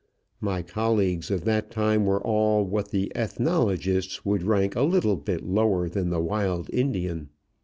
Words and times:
My 0.39 0.63
colleagues 0.63 1.29
of 1.29 1.43
that 1.45 1.69
time 1.69 2.07
were 2.07 2.23
all 2.23 2.65
what 2.65 2.89
the 2.89 3.11
ethnologists 3.15 4.25
would 4.25 4.41
rank 4.41 4.75
a 4.75 4.81
little 4.81 5.15
bit 5.15 5.43
lower 5.45 5.87
than 5.87 6.09
the 6.09 6.19
wild 6.19 6.71
Indian. 6.73 7.29